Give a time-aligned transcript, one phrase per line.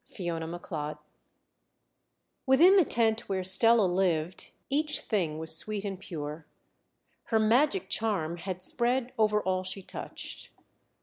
[0.03, 0.97] FIONA MACLEOD.
[2.47, 6.47] Within the tent where Stella lived each thing was sweet and pure.
[7.25, 10.49] Her magic charm had spread over all she touched.